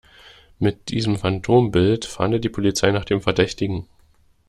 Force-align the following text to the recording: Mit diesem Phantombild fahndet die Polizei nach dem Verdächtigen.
Mit 0.57 0.89
diesem 0.89 1.15
Phantombild 1.15 2.05
fahndet 2.05 2.43
die 2.43 2.49
Polizei 2.49 2.89
nach 2.89 3.05
dem 3.05 3.21
Verdächtigen. 3.21 3.85